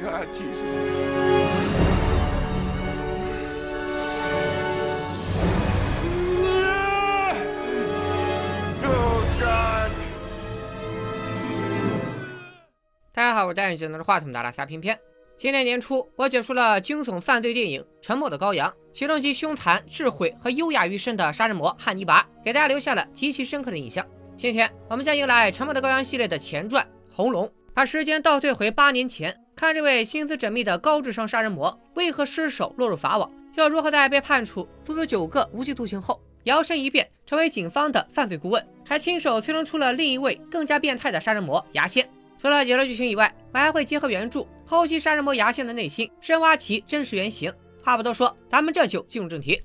[0.00, 0.62] God, Jesus.
[13.12, 14.96] 大家好，我是戴眼镜拿着话筒的拉斯加偏偏。
[15.36, 24.06] 今年年初，我解说了惊悚犯罪电影《沉默的羔羊》，其中集凶残、智慧和优雅于身的杀人魔汉尼拔，给大家留下了极其深刻的印象。
[24.36, 42.08] 今天，我们将迎来《沉默的羔羊》系列的前传《红龙》，把时间倒退回八年前，看这位心思缜密的高智商杀人魔为何失手落入法网，又如何在被判处足足九个无期徒刑后，摇身一变成为警方的犯罪顾问，还亲手催生出了另一位更加变态的杀人魔牙仙。
[42.40, 47.52] 除了解说剧情以外，我还会结合原著剖析杀人魔牙仙的内心，深挖其真实原型。
[47.82, 49.60] 话不多说，咱们这就进入正题。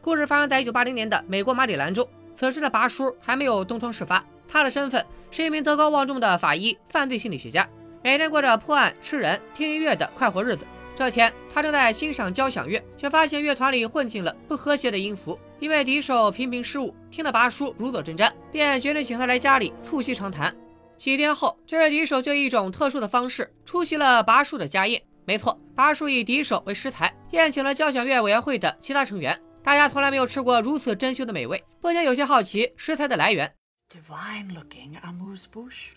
[0.00, 2.08] 故事发生在一九八零年的美国马里兰州。
[2.32, 7.68] 此时的拔叔还没有东窗事发，他的身份是一名德高望重的法医、犯罪心理学家，
[8.04, 10.66] 每天过着破案、吃人、听音乐的快活日子。
[10.94, 15.40] 这天，他正在欣赏交响乐，却发现乐团里混进了不和谐的音符。
[15.58, 20.54] 因为笛手频频失误，听得拔叔如坐针毡，便决定请他来家里促膝长谈。
[20.98, 25.02] 几天后，这位敌手就以一种特殊的方式出席了拔叔的家宴。
[25.24, 29.40] 没错，拔叔以敌手为食材，宴请了交响乐委员会的其他成员。
[29.62, 33.50] 大家从来没有吃过如此珍馐的美味，不禁有些好奇食材的来源。
[33.88, 35.94] Divine looking amusebush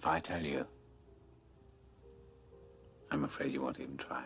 [0.00, 0.66] If I tell you,
[3.14, 4.22] I'm afraid you won't even try.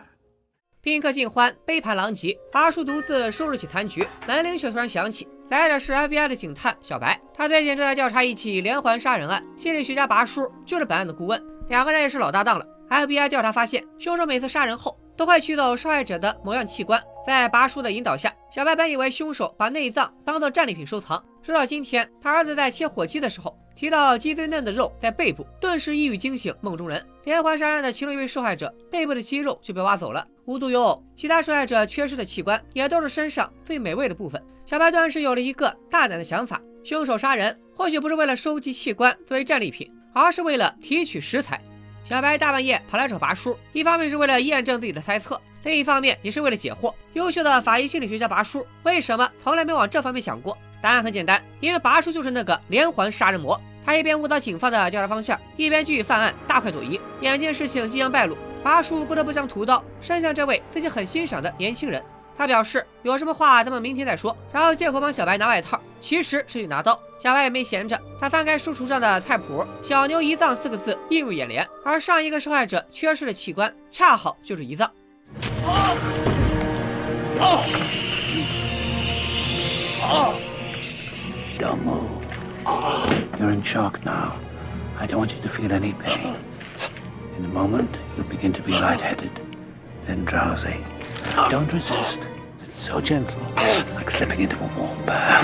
[0.80, 4.06] 宾客尽欢，杯盘狼藉，拔叔独自收拾起残局。
[4.26, 12.66] 门铃却突然响起，来的是 FBI 的警探小白，他最近正在调查一起连环杀人案，心理学家拔叔就是本案的顾问，两个人也是老搭档了。
[12.88, 27.02] FBI 调查发现，凶手每次杀人后都会取走受害者的某样器官，在拔叔的引导下，小白本以为凶手把内脏当做战利品收藏，直到今天，他儿子在切火鸡的时候提到鸡最嫩的肉在背部，顿时一语惊醒梦中人。
[27.24, 30.28] 连环杀人的其中一位受害者背部的肌肉就被挖走了。
[30.44, 34.44] 无独有偶，其他受害者缺失的器官也都是身上最美味的部分。
[34.66, 41.58] 小白顿时有了一个大胆的想法：凶手杀人或许不是为了收集器官作为战利品，而是为了提取食材。
[42.04, 46.92] 小白大半夜跑来找拔叔，一方面是为了验证自己的猜测，另一方面也是为了解惑。
[47.14, 50.54] 优秀的法医心理学家拔叔为什么从来没往这方面想过？
[50.80, 53.60] 答案很简单，因为拔叔就是那个连环杀人魔。
[53.84, 57.00] 他一边误导警方的调查方向，一边继续犯案，大快朵颐。
[57.20, 62.02] 眼见事情即将败露，拔叔不得不将屠刀伸向这位自己很欣赏的年轻人。
[62.36, 66.96] 他表示有什么话咱们明天再说，然后借口帮小白拿外套，其实是去拿刀。
[67.18, 74.88] 小白也没闲着，他翻开书橱上的菜谱，“小牛胰脏”四个字映入眼帘，而上一个受害者缺失的器官恰好就是胰脏。
[81.57, 82.25] Don't move.
[83.39, 84.39] You're in shock now.
[84.99, 86.35] I don't want you to feel any pain.
[87.37, 89.31] In a moment, you'll begin to be lightheaded,
[90.05, 90.83] then drowsy.
[91.49, 92.27] Don't resist.
[92.61, 93.41] It's so gentle,
[93.95, 95.43] like slipping into a warm bath.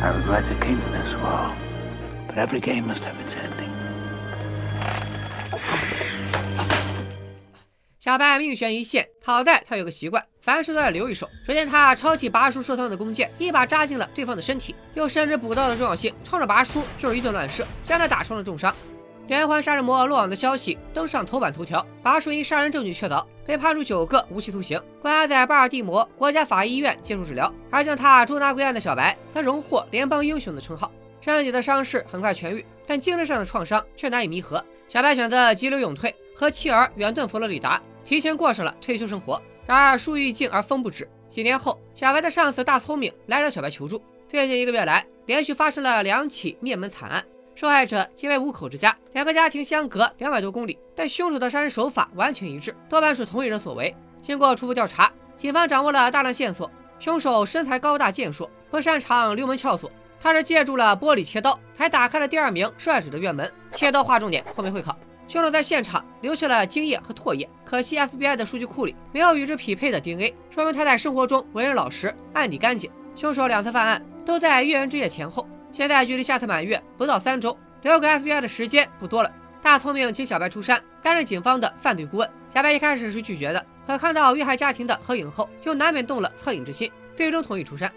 [0.00, 1.54] I regret the king of this world,
[2.26, 3.70] but every game must have its ending.
[8.00, 11.29] 小白命悬一线，好在他有个习惯， 凡事都要留一手。
[11.45, 18.73] 只见他抄起拔叔手上的弓箭，一把扎进了对方的身体，又深知补刀的重要性，冲着拔叔就是一顿乱射，将他打成了重伤。
[19.27, 27.53] 连环杀人魔落网的消息登上头版头条，拔叔因杀人证据确凿，被判处九个无期徒刑，关押在巴尔的摩国家法医医院接受治疗。
[27.69, 30.89] 而将他捉拿归案的小白，则荣获联邦英雄的称号。
[31.19, 34.63] 身体的伤势很快痊愈，但精神上的创伤却难以弥合。
[34.87, 37.81] 小白选择急流勇退，和妻儿远遁佛罗里达。
[38.05, 41.07] 提前过上了退休生活，然而树欲静而风不止。
[41.27, 44.01] 几年后，小白的上司大聪明来找小白求助。
[44.25, 47.23] 最近一个月来，连续发生了两起灭门惨案，
[47.53, 53.93] 受害者皆为五口之家，两个家庭相隔两百多公里，但凶手的杀人手法完全一致，多半是同一人所为。
[54.21, 56.71] 经过初步调查，警方掌握了大量线索。
[56.97, 63.51] 凶手身材高大健硕，不擅长溜门撬锁，他是借助了玻璃切刀才打开了第二名受害者的院门。
[63.69, 64.97] 切刀划重点，后面会考。
[65.27, 72.89] 凶手在现场留下了精液和唾液，可惜 FBI 的数据库里没有与之匹配的 DNA，说明他在生活中为人老实、案底干净。
[73.13, 79.29] 凶手两次犯案都在月圆之夜前后，现在距离下次满月不到三周，留给 FBI 的时间不多了。
[79.61, 87.91] 大聪明请小白出山担任警方的犯罪顾问，小白一开始是拒绝的，可看到遇害家庭的合影后，又难免动了恻隐之心，最终同意出山。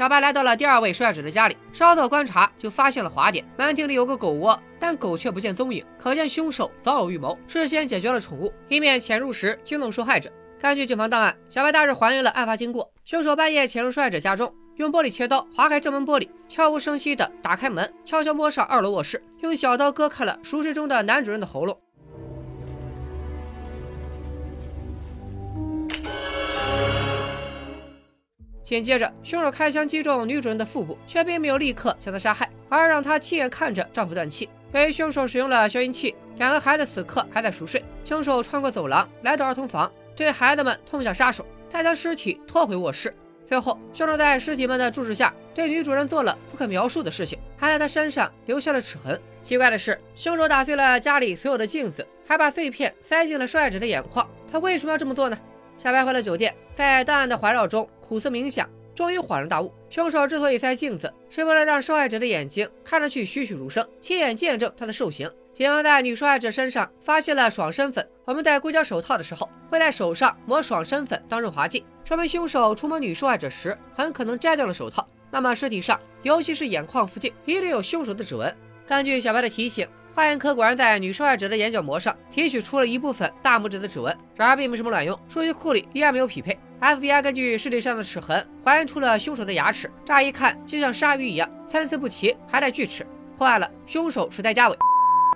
[0.00, 10.32] 小白来到了第二位受害者的家里，稍作观察就发现了滑点，门厅里有个狗窝，但狗却不见踪影，可见凶手早有预谋，事先解决了宠物，以免潜入时惊动受害者。
[10.58, 21.78] 根据警方档案，小白大致还原了案发经过：凶手半夜潜入受害者家中，用玻璃切刀划开正门玻璃，悄无声息地打开门，悄悄摸上二楼卧室，用小刀割开了熟睡中的男主人的喉咙。
[28.70, 34.48] 紧接着，凶手开枪击中女主人的腹部，却并没有立刻将她杀害，而让她亲眼看着丈夫断气。
[34.72, 37.82] 由于凶手使用了消音器，两个孩子此刻还在熟睡。
[38.04, 43.12] 凶手穿过走廊，来到儿童房，对孩子们痛下杀手，再将尸体拖回卧室。
[43.44, 49.20] 最后，凶手在尸体们的注视下，对女主人做了不可描述的事情，还在她身上留下了齿痕。
[49.42, 54.24] 奇怪的是，凶手打碎了家里所有的镜子，还把碎片塞进了受害者的眼眶。
[54.48, 55.36] 他为什么要这么做呢？
[55.76, 65.30] 小白回了酒店，在档案的环绕中 苦思冥想，终于恍然大悟：凶手之所以塞镜子，是为了让受害者的眼睛看上去栩栩如生，亲眼见证他的受刑。
[65.52, 75.08] 警方在女受害者身上发现了爽身粉，我们戴硅胶手套的时候会在手上抹爽身粉当润滑剂，说明凶手触摸女受害者时很可能摘掉了手套。
[75.30, 78.52] 那么尸体上，尤其是眼眶附近，一定有凶手的指纹。
[78.84, 79.86] 根据小白的提醒。
[80.12, 86.58] 化验科果然在女受害者的眼角膜上提取出了一部分大拇指的指纹，然而并没什么卵用，数据库里依然没有匹配。
[86.80, 93.06] FBI 根据尸体上的齿痕还原出了凶手的牙齿，乍一看就像鲨鱼一样参差不齐，还带锯齿。
[93.36, 94.76] 破案了，凶手是戴家伟。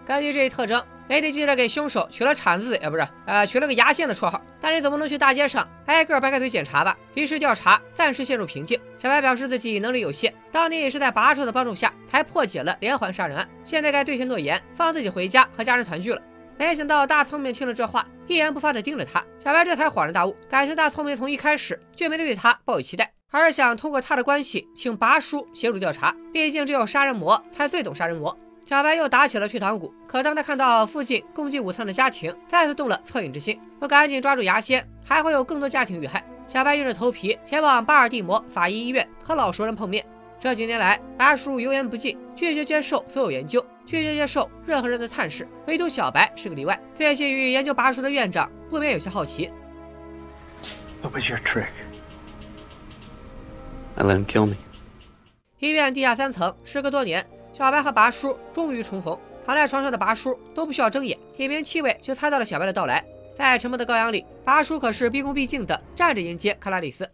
[0.07, 0.83] 根据这一特征。
[1.07, 4.41] 媒体记者给凶手取了铲子嘴，呃，不是，呃，取了个牙线的绰号。
[4.59, 6.97] 但你总不能去大街上挨个掰开腿检查吧？
[7.13, 8.81] 于是调查暂时陷入瓶颈。
[8.97, 13.47] 小白表示自己能力有限，当年也是在扒手的帮助下才破解了连环杀人案。
[13.65, 16.23] 现在该兑现诺言，放自己回家和家人团聚了。
[16.57, 19.23] 没想到大聪明听了这话，一言不发地盯着他。
[19.43, 26.15] 小白这才恍然大悟，感谢大聪明从一开始就没对他抱有期待，而是想通过他的关系请拔叔协助调查。
[26.33, 28.37] 毕竟只有杀人魔才最懂杀人魔。
[28.65, 33.61] 小白又打起了退堂鼓，可当他看到附近共进午餐的家庭，再次动了恻隐之心。
[33.79, 36.25] 我赶紧抓住牙仙，还会有更多家庭遇害。
[36.47, 40.05] 小白硬着头皮前往巴尔的摩法医医院和老熟人碰面。
[40.45, 46.79] 这几年来，白叔油盐不进，拒绝接受所有研究，拒绝接受任何人的探视，唯独小白是个例外。
[46.93, 49.51] 最近与研究拔叔的院长不免有些好奇。
[51.01, 51.71] What was your trick?
[53.95, 54.57] I let him kill me.
[55.61, 57.27] 医院地下三层，时隔多年。
[57.55, 63.03] 小白和拔叔终于重逢，躺在床上的拔叔都不需要睁眼，体面气味就猜到了小白的到来。
[63.35, 67.09] 在沉默的羔羊里，拔叔可是毕恭毕敬的站着迎接克拉丽丝。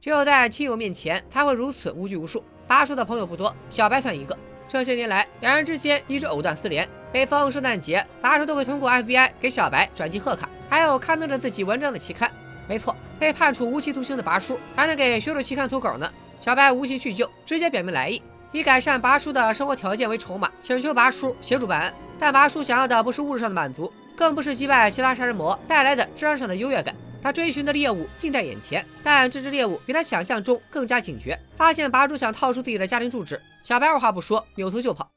[0.00, 2.42] 只有在亲友面前才会如此无拘无束。
[2.66, 4.36] 拔叔的朋友不多，小白算一个。
[4.66, 6.88] 这些年来，两人之间一直藕断丝连。
[7.12, 12.30] 每逢圣诞节，拔叔都会通过 FBI 给小白转寄贺卡，还有刊登着自己文章的期刊。
[12.68, 16.10] 没错，被判处无期徒刑的拔叔还能给学术期刊投稿呢。
[16.40, 18.22] 小白无心叙旧，直接表明来意，
[18.52, 21.92] 以改善拔叔的生活条件为筹码，请求拔叔协助办案。
[22.18, 26.94] 但拔叔想要的不是物质上的满足，更不是击败其他杀人魔带来的智商上的优越感。
[27.22, 31.38] 他追寻的猎物近在眼前，但这只猎物比他想象中更加警觉。
[31.56, 35.10] 发现拔叔想套出自己的家庭住址，小白二话不说，扭头就跑。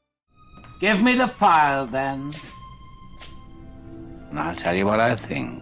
[0.80, 2.36] Give me the file then.
[4.34, 5.60] I'll tell you what I think.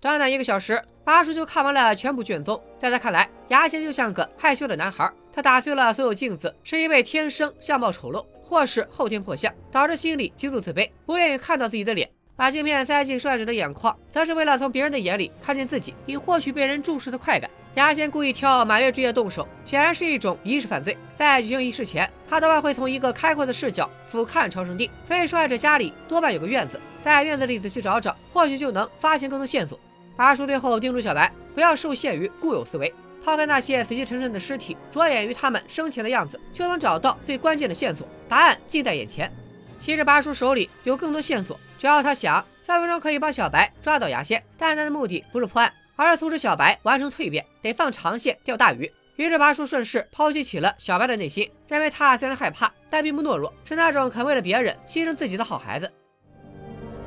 [0.00, 0.82] 短短一个小时。
[1.04, 5.08] 巴叔就看完了全部卷宗，在他看来，牙签就像个害羞的男孩。
[5.32, 12.10] 他打碎了所有镜子，是因为天生相貌丑陋，或是后天破相，导致心里极度自卑，不愿意看到自己的脸。
[12.36, 17.50] 把镜片塞进受害者的眼眶，则是为了从别人的眼里看见自己，以获取被人注视的快感。
[17.76, 20.96] 牙仙故意挑满月之夜动手，显然是一种仪式犯罪。
[21.16, 29.78] 在举行仪式前，他多半会从一个开阔的视角俯瞰朝圣地，所以受害者家里多半有个院子，在院子里仔细找找，或许就能发现更多线索。
[30.14, 32.92] 拔叔最后叮嘱小白不要受限于固有思维，
[33.24, 38.06] 抛开那些死气沉沉的尸体，着眼于他们生前的样子，就能找到最关键的线索。
[38.28, 39.32] 答案近在眼前。
[39.78, 44.42] 其实拔叔手里有更多线索，只要他想，分分钟可以帮小白抓到牙仙。
[44.56, 48.90] 但他的目的不是破案，而是阻止小白完成蜕变，得放长线钓大鱼。
[49.16, 55.90] 于是拔叔顺势剖析起了小白的内心，认为他虽然害怕，但并不懦弱，是那种肯为了别人牺牲自己的好孩子。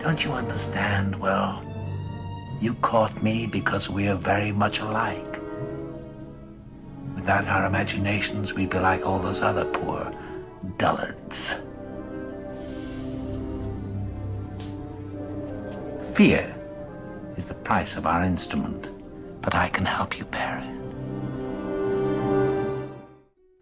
[0.04, 1.18] Don't you understand?
[1.20, 1.58] Well.
[2.62, 5.40] You caught me because we are very much alike.
[7.16, 10.12] Without our imaginations, we'd be like all those other poor
[10.78, 11.56] dullards.
[16.20, 16.54] Fear
[17.38, 18.90] is the price of our instrument,
[19.42, 20.68] but I can help you bear it.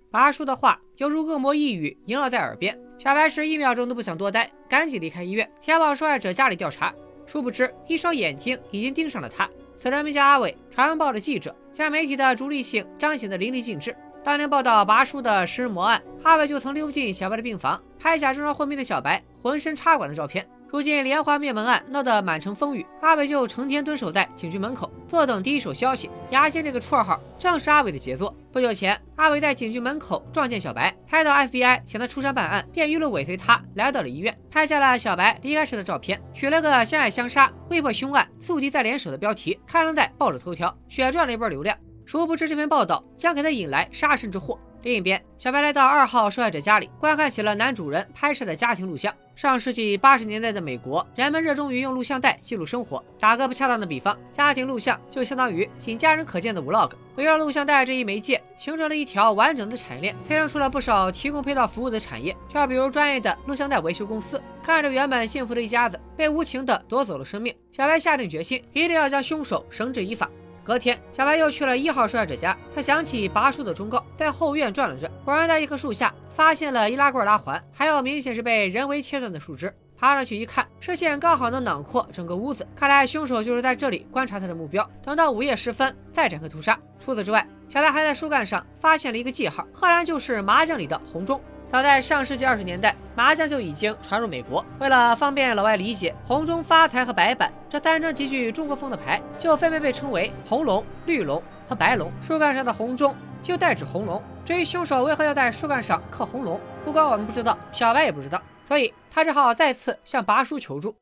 [0.09, 6.91] 拔叔的话犹如恶魔一语萦绕在耳边，小白是一秒钟都不想多待，赶紧离开医院，前往受害者家里调查。
[7.27, 9.47] 殊不知，一双眼睛已经盯上了他。
[9.77, 13.95] 此人名叫阿伟，传闻报的记者将媒体的逐利性彰显得淋漓尽致。
[14.23, 20.43] 当年报道拔叔的食人魔案，阿伟就曾溜进小白的病房，拍下正要昏迷的小白浑身插管的照片。
[20.69, 26.09] 如今连环灭门案闹得满城风雨，阿伟就成天蹲守在警局门口，坐等第一手消息。
[26.31, 28.35] 牙仙这个绰号正是阿伟的杰作。
[28.51, 41.77] 不久前，阿伟在警局门口撞见小白，猜到 FBI 请他出山办案，便一路尾随他来到了医院，拍下了小白离开时的照片，取了个相爱相杀、未破凶案、宿敌在联手的标题，刊登在报纸头条，血赚了一波流量。
[42.05, 44.59] 殊不知，这篇报道将给他引来杀身之祸。
[44.83, 49.13] 另一边，小白来到二号受害者家里，观看起了男主人拍摄的家庭录像。
[49.35, 53.03] 上世纪八十年代的美国，人们热衷于用录像带记录生活。
[53.19, 56.91] 打个不恰当的比方，家庭录像就相当于仅家人可见的 vlog。
[57.17, 62.35] 围绕录像带这一媒介，形成了一条完整的产业链，催生出了不少提供配套服务的产业。
[62.51, 64.41] 就比如专业的录像带维修公司。
[64.63, 70.29] 看着原本幸福的一家子被无情的夺走了生命，小白下定决心，一定要将凶手绳之以法。
[70.67, 72.53] 隔天，小白又去了一号受害者家。
[72.75, 79.73] 他想起拔叔的忠告，在后院转了转，果然在一棵树下发现了易拉罐拉环，还有明显是被人为切断的树枝。
[79.97, 86.77] 爬上去一看，视线刚好能囊括整个屋子，看来凶手就是在这里观察他的目标，等到午夜时分再展开屠杀。
[86.99, 91.41] 除此之外，小白还在树干上发现了一个记号，赫然就是麻将里的红中。
[91.69, 94.65] 早在上世纪二十年代，麻将就已经传入美国。
[94.79, 102.09] 为了方便老外理解，红中、发财和白板这三张极具中国风的牌，就分别被称为红龙、绿龙和白龙。
[102.21, 104.23] 树干上的红中就代指红龙。
[104.45, 110.95] 至于凶手为何要在树干上刻红龙，不光我们不知道，小白也不知道，所以他只好再次向拔叔求助。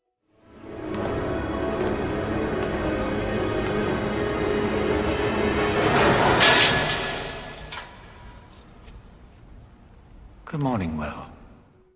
[10.56, 11.12] Good morning, Will.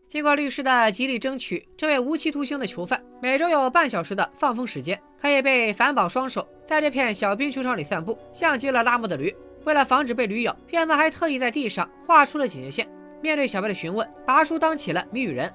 [0.10, 9.34] 经过律师的极力争取，这位无期徒刑的囚犯每周有半小时的放风时间，可以被反绑双手，在这片小冰球场里散步，像极了拉磨的驴。
[9.64, 12.86] 为了防止被驴咬，骗子还特意在地上画出了警戒线。
[13.22, 15.50] 面对小白的询问，拔叔当起了谜语人。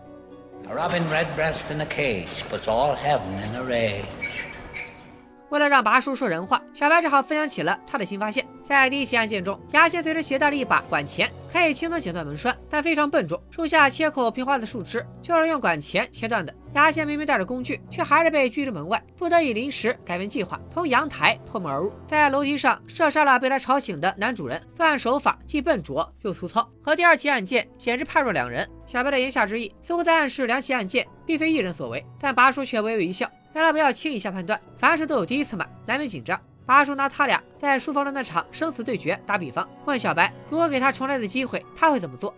[5.51, 8.45] 为了让拔叔说人话，小白只好分享起了他的新发现。
[8.63, 13.41] 在第一起案件中，牙仙随身携带了一把管钳，可以轻松剪断门栓，但非常笨重。
[13.51, 16.53] 树下切口平滑的树枝就是用管钳切断的。
[16.75, 24.61] 牙仙明明带着工具，却还是被拒之门外，不得已临时改变计划，从阳台破门而入，在楼梯上射杀了被他吵醒的男主人。
[24.75, 28.69] 作案手法既笨拙又粗糙，和第二起案件简直判若两人。
[28.87, 33.31] 小白的言下之意似乎在暗示两起案件并非一人所为，但拔叔却微微一笑。
[33.55, 36.39] 让他不要轻易下判断，凡事都有第一次嘛，难免紧张。
[36.67, 42.35] 八叔拿他俩在书房的那场生死对决打比方，问小白如果给他重来的机会，他会怎么做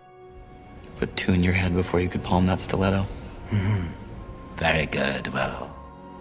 [1.00, 3.04] ？Put two in your head before you could palm that stiletto.
[4.58, 5.68] Very good, well.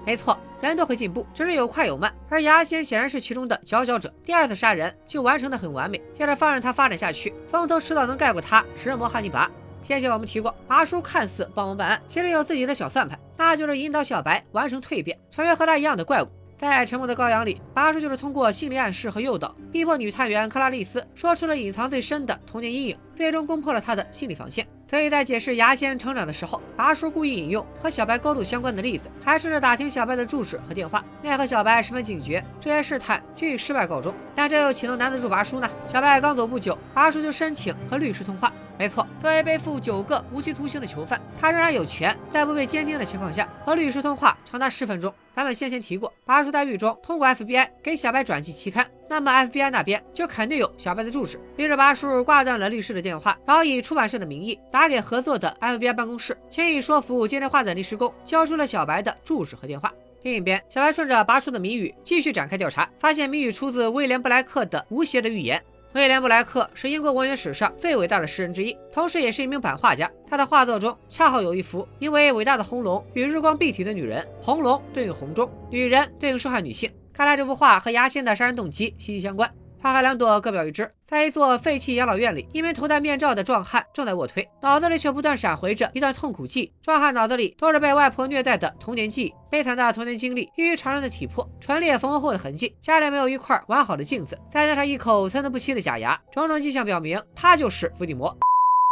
[0.05, 2.13] 没错，人都会进步，只是有快有慢。
[2.29, 5.99] 而牙仙显然是其中的佼佼者，第二次杀人就完成的很完美。
[6.17, 9.49] 要是放任他发展下去，风头迟早能盖过他食人魔汉尼拔。
[9.86, 16.27] 先前我们提过，拔叔看似帮忙办案，其实有自己的小算盘，那就是引导小白完成蜕变，成为和他一样的怪物。
[16.58, 24.65] 在《沉默的羔羊》里，拔叔就是通过心理暗示和诱导，逼迫女探员克拉丽丝说出了隐藏最深的童年阴影，最终攻破了他的心理防线。
[24.89, 31.06] 所以在解释牙仙成长的时候，拔叔故意引用和小白高度相关的例子，还试着打听小白的住址和电话。
[31.22, 34.12] 奈何小白十分警觉，这些试探均以失败告终。
[34.34, 35.70] 但这又岂能难得住拔叔呢？
[35.86, 38.51] 小白刚走不久，拔叔就申请和律师通话。
[38.77, 45.13] 没错，作为背负九个无期徒刑的囚犯，他仍然有权在不被监听的情况下和律师通话长达十分钟。
[45.34, 51.39] 咱们先前提过，拔叔在狱中通过 FBI 给小白转寄期刊，那么 FBI 那边就肯定有小白的住址。
[51.58, 59.94] 于是拔叔挂断了律师的电话，然后以出版社的名义打给合作的 FBI 办公室，轻易说服接电话的临时工交出了小白的住址和电话。
[60.24, 65.60] 另一边，小白顺着拔叔的谜语继续展开调查，发现谜语出自威廉布莱克的《无邪的预言》。
[65.95, 70.11] 威廉·布莱克是英国文学史上最伟大的诗人之一，同时也是一名版画家。
[70.27, 76.91] 他的画作中恰好有一幅因为伟大的红龙与日光蔽体的女人，红龙对应红中，女人对应受害女性。
[77.13, 79.49] 看来这幅画和牙仙的杀人动机息息相关。
[79.86, 80.92] 花开两朵，各表一枝。
[81.06, 86.72] 在一座废弃养老院里，一名头戴面罩的壮汉正在卧推，脑子里却不断闪回着一段痛苦记忆。
[86.82, 98.36] 壮汉脑子里都是被外婆虐待的童年记忆，悲惨的童年经历，异于常人的体魄，唇裂缝合后的痕迹，家里没有一块完好的镜子，再加上一口参差不齐的假牙，种种迹象表明他就是伏地魔。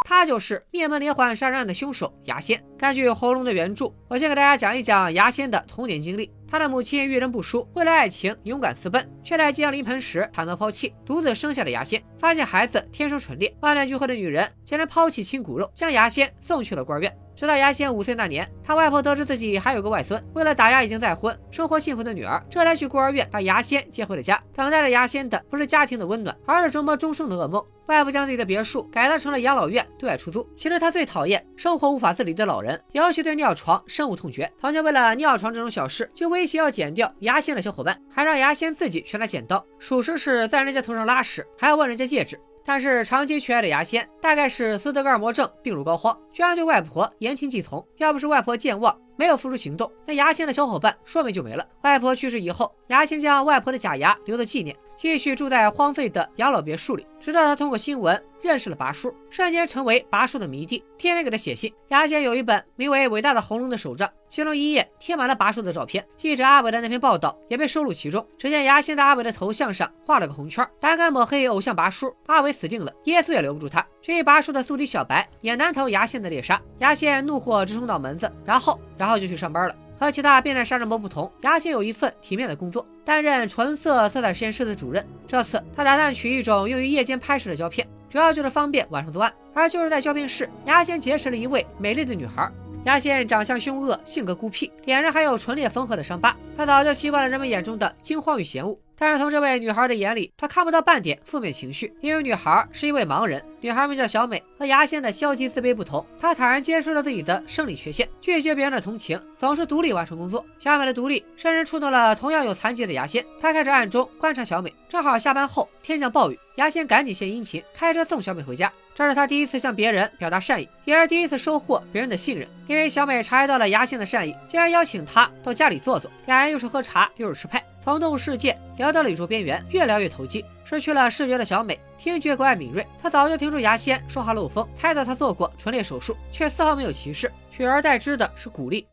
[0.04, 2.62] 他就是灭门连环杀人案的凶手牙仙。
[2.78, 6.32] 根据喉咙的原著，我先给大家讲一讲牙仙的童年经历。
[6.48, 12.04] 他的母亲遇人不淑，为了爱情勇敢私奔，却在即将临盆时惨遭抛弃，独自生下了牙仙。
[12.20, 17.12] 发现孩子天生蠢烈，万念俱灰的女人竟然抛弃亲骨肉，将牙仙送去了孤儿院。
[17.36, 24.42] 直到牙仙五岁那年，他外婆得知自己还有个外孙，为了打压已经再婚、生活幸福的女儿，这才去孤儿院把牙仙接回了家。
[24.54, 27.64] 等待着牙仙的不是家庭的温暖，而是折磨终生的噩梦。
[27.88, 30.48] 外婆将自己的别墅改造成了养老院，对外出租。
[30.56, 34.50] 其实她最讨厌生活无法自理的老人，尤其对尿床深恶痛绝。
[34.62, 42.40] 曾经为了尿床这种小事，就威胁要剪掉牙仙的小伙伴，还让牙仙自己去拿剪刀，属实是在人家头上拉屎，还要问人家戒指。
[42.66, 47.86] 但是长期缺爱的牙仙，大概是斯德哥尔摩症病入膏肓，居然对外婆言听计从。
[47.98, 51.68] 要不是外婆健忘，没有付出行动，那牙仙的小伙伴说没就没了。
[51.82, 61.74] 外婆去世以后，牙仙将外婆的假牙留作纪念，继续住在荒废的养老别墅里，直到他通过新闻认识了拔叔，瞬间成为拔叔的迷弟，天天给他写信。
[61.88, 66.06] 牙仙有一本名为《伟大的红龙》的手账，其中一页贴满了拔叔的照片。
[66.18, 68.28] 记者阿伟的那篇报道也被收录其中。
[68.38, 73.86] 只见牙仙在阿伟的头像上画了个红圈，胆敢抹黑偶像拔叔，阿伟死定了，耶稣也留不住他。
[74.02, 76.62] 至于拔叔的宿敌小白，也难逃牙仙的猎杀。
[76.80, 78.78] 牙仙怒火直冲脑门子，然后。
[78.96, 79.76] 然后就去上班了。
[80.00, 85.06] 和其他变态杀人魔不同，牙仙有一份体面的工作，担任纯色色彩实验室的主任。
[85.28, 89.34] 这次他打算取一种用于夜间拍摄的胶片，主要就是方便晚上作案。
[89.56, 92.48] 而就是在胶片室，牙仙结识了一位美丽的女孩。
[92.86, 96.38] 牙仙长相凶恶，性格孤僻，脸上还有唇裂缝合的伤疤。
[96.56, 98.78] 他早就习惯了人们眼中的惊慌与嫌恶。
[98.98, 103.44] 但是从这位女孩的眼里，他看不到半点负面情绪，因为女孩是一位盲人。
[103.60, 110.46] 女孩名叫小美，和牙仙的消极自卑不同，她坦然接受了自己的生理缺陷，拒绝别人的同情，总是独立完成工作。
[110.60, 114.74] 小美的独立甚至触动了同样有残疾的牙仙，他开始暗中观察小美。
[114.90, 118.72] 正好下班后天降暴雨，牙仙赶紧献殷勤，开车送小美回家。
[118.94, 122.48] 这是他第一次向别人表达善意，也是第一次收获别人的信任。
[122.68, 127.64] 因为小美察觉到了牙仙的善意，竟然邀请他到家里坐坐，两人又是喝茶又是吃派。
[127.84, 130.46] 从动物世界聊到了宇宙边缘，越聊越投机。
[130.64, 132.88] 失去了视觉的小美，听觉格外敏锐。
[133.02, 138.88] 她早就听出牙仙说话漏风，猜到他做过唇裂手术，却丝毫没有歧视，取而代之的是鼓励。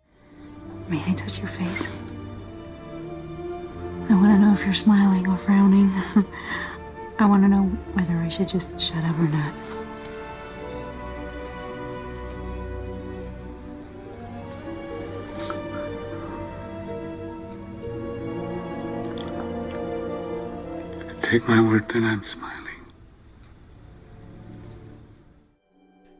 [0.90, 1.86] May I touch your face?
[4.08, 5.88] I want to know if you're smiling or frowning.
[7.16, 9.79] I want to know whether I should just shut up or not.
[21.30, 22.80] Take my word that I'm smiling.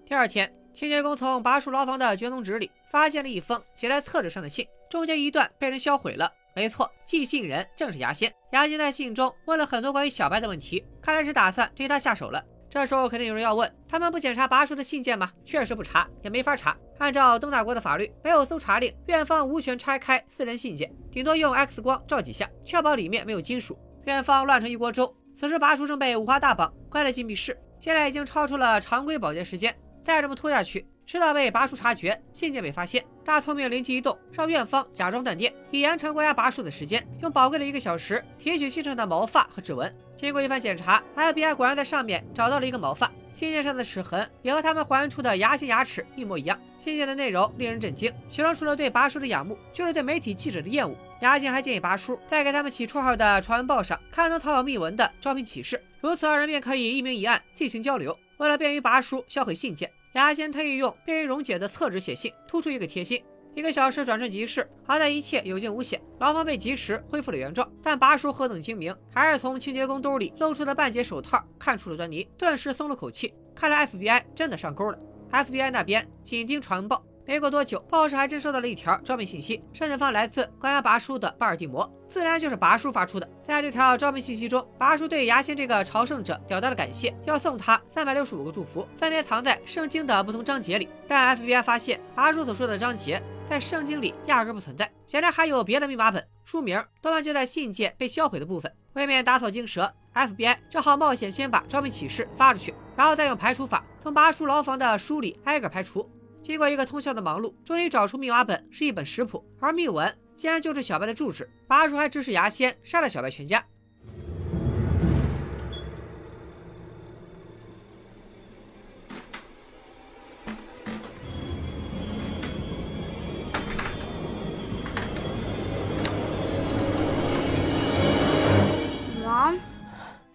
[0.07, 6.33] 第二天，清洁工从拔叔牢房的卷宗纸里发现了一封写在厕纸上的信，中间一段被人销毁了。
[6.55, 8.33] 没错，寄信人正是牙仙。
[8.53, 12.41] 牙仙在信中问了很多关于小白的问题，看来是打算对他下手了。
[12.69, 15.33] 这时候肯定有人要问：他们不检查拔叔的信件吗？
[15.45, 16.79] 确实不查，也没法查。
[16.99, 23.77] 按照东大国的法律，没有搜查令，院方无权拆开私人信件，顶多用 X 光照几下，确保里面没有金属。
[24.05, 25.15] 院方乱成一锅粥。
[25.35, 29.75] 此时，拔叔正被五花大绑关在禁闭室，现在已经超出了常规保洁时间。
[30.03, 33.05] 再这么拖下去，迟早被拔叔察觉，信件被发现。
[33.25, 39.95] 大聪明灵机一动，让院方假装断电，以延长关押拔叔的时间，用宝贵的一个小时提取信上的毛发和指纹。
[40.17, 46.59] 经过一番检查，FBI 果然在上面找到了一个毛发，信件上的齿痕也和他们还原出的牙形牙齿一模一样。
[46.79, 50.97] 信件的内容令人震惊，学生除了对拔叔的仰慕，就是对媒体记者的厌恶。
[51.21, 58.19] 牙仙还建议拔叔在给他们起绰号的传闻报上刊登草稿密文的招聘启事，如此二人便可以一明一暗进行交流。
[58.39, 63.23] 为了便于拔叔销毁信件，牙仙特意用便于溶解的厕纸写信，突出一个贴心。
[63.55, 67.69] 一个小时转瞬即逝，好在一切有惊无险，牢房被及时恢复了原状。
[67.83, 73.35] 但拔叔何等精明，还是从清洁工兜里露出的半截手套看出了端倪，顿时松了口气。
[73.55, 74.99] 看来 FBI 真的上钩了。
[75.33, 77.05] FBI 那边紧盯传闻报。
[77.27, 83.29] 没过多久，报社还真收到了一条招聘信息，申请方来自关押拔叔的巴尔的摩，自然就是拔叔发出的。
[83.45, 90.89] 在这条招聘信息中，拔叔对牙仙这个朝圣者表达了感谢，要送他三百六十五个祝福，分别藏在圣经的不同章节里。
[91.07, 98.73] 但 FBI 发现，拔叔所说的章节在圣经里压根不存在，显然还有别的密码本，书名多半就在信件被销毁的部分。
[98.93, 106.09] 为免打草惊蛇，FBI 只好冒险先把招聘启事发出去，然后再用排除法从拔叔牢房的书里挨个排除。
[106.41, 111.51] 经过一个通宵的忙碌，终于找出密码本是一本食谱，而密文竟然就是小白的住址。
[111.67, 113.65] 拔叔还指使牙仙杀了小白全家。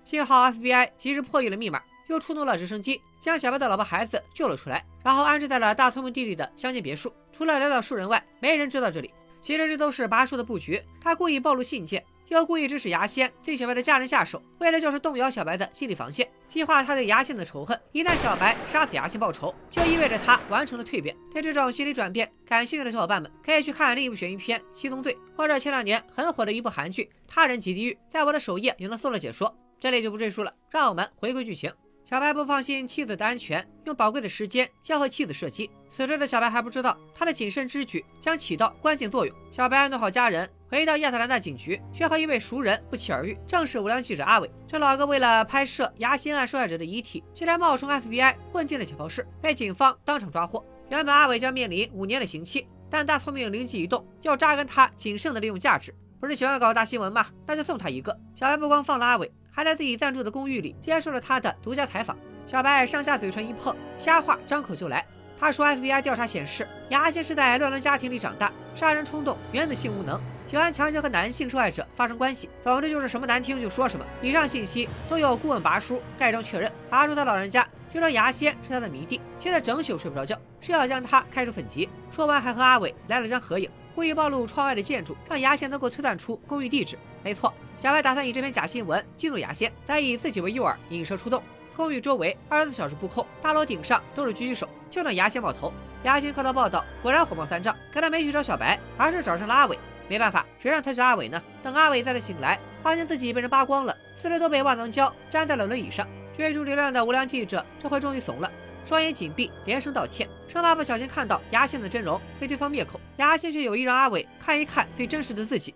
[0.05, 1.81] 幸好 FBI 及时破译了密码。
[2.07, 7.11] 又出动了直升机，将小白的老婆孩子救了出来，然后安置在了大聪明弟弟的乡间别墅。
[7.33, 9.11] 除了寥寥数人外，没人知道这里。
[9.41, 17.79] 其实这都是拔叔的布局，他故意暴露信件，又故意指使牙仙对小白的家人下手，为了就是动摇小白的心理防线，激化他对牙仙的仇恨。
[17.91, 21.17] 一旦小白杀死牙仙报仇，就意味着他完成了蜕变。
[21.33, 29.51] 对这种心理转变感兴趣的小伙伴们，可以去看另一部悬疑片《七宗罪》，或者前两年很火的一部韩剧《他人即地狱》，在我的首页也能搜了解说。
[29.79, 31.71] 这里就不赘述了，让我们回归剧情。
[32.03, 35.71] 小白不放心妻子的安全，用宝贵的时间教和妻子射击。
[35.89, 39.35] 此时的小白还不知道，他的谨慎之举将起到关键作用。
[39.49, 44.47] 小白安顿好家人，回到亚特兰大警局，却和一位熟人不期而遇，正是无良记者阿伟。
[44.67, 50.63] 这老哥为了拍摄牙仙案受害者的遗体，竟然冒充 FBI 混进了解剖室，被警方当场抓获。
[50.89, 55.91] 原本阿伟将面临五年的刑期，但大聪明灵机一动，要榨干他仅剩的利用价值。
[56.19, 57.25] 不是喜欢搞大新闻吗？
[57.47, 58.15] 那就送他一个。
[58.35, 59.31] 小白不光放了阿伟。
[59.55, 62.15] 还在自己暂住的公寓里接受了他的独家采访。
[62.45, 65.03] 小白上下嘴唇一碰，瞎话张口就来。
[65.39, 72.49] 他说：“FBI 调查显示，牙仙是在乱伦家庭里长大，杀人冲动，原子性无能，喜欢强行和男性受害者发生关系。
[72.61, 74.05] 总之就是什么难听就说什么。
[74.21, 76.69] 以上信息都有顾问拔叔盖章确认。
[76.89, 81.89] 拔叔他老人家就说牙仙是他的迷弟，现在整宿睡不着觉，是要将他开除粉籍。
[82.11, 86.99] 说完还和阿伟来了张合影。”故意暴露窗外的建筑，让牙仙能够推断出公寓地址。
[87.25, 91.41] 没错，小白打算以这篇假新闻激怒牙仙，再以自己为诱饵引蛇出洞。
[91.75, 95.73] 公寓周围二十四小时布控，大楼顶上都是狙击手，就等牙仙冒头。
[96.03, 99.75] 牙仙看到报道，果然火冒三丈，可他没去找小白，而是找上了阿伟。
[100.07, 101.41] 没办法，谁让他叫阿伟呢？
[101.63, 106.07] 等阿伟再次醒来，发现自己被人扒光了，四肢都被万能胶粘在了轮椅上。
[106.38, 108.51] 追逐流量的无良记者这回终于怂了。
[108.85, 113.01] 双眼紧闭，连声道歉，生怕不小心看到牙仙的真容，被对方灭口。
[113.17, 115.73] 牙仙却有意让阿伟看一看最真实的自己。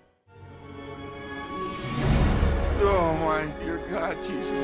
[2.79, 4.55] Don't want your god Jesus，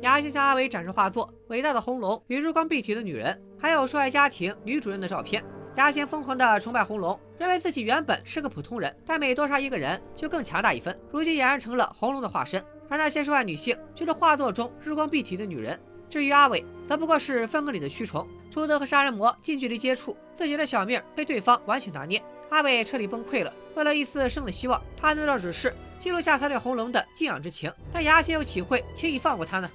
[0.00, 5.44] 雅西向阿伟展示画作，伟大的红龙，与日光碧体的女人，还有受害家庭女主任的照片。
[5.76, 10.98] 牙仙疯狂地崇拜红龙，认为自己原本是个普通人，但每多杀一个人就更强大一分。
[11.10, 12.62] 如今俨然成了红龙的化身。
[12.90, 15.80] 而那些受害女性就是画作中日光蔽体的女人。
[16.10, 18.28] 至于阿伟，则不过是粪坑里的蛆虫。
[18.50, 22.22] 朱德和杀人魔近距离接触，自己的小命被对方完全拿捏。
[22.50, 23.54] 阿伟彻底崩溃了。
[23.74, 27.72] 为了一丝生的希望，他难道只是记录下他对红龙的敬仰之情？
[27.90, 29.70] 但牙仙又岂会轻易放过他呢？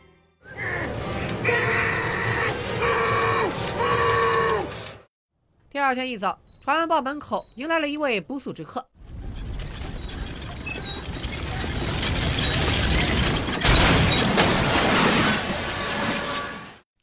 [5.70, 8.88] 第二天一早，船报门口迎来了一位不速之客。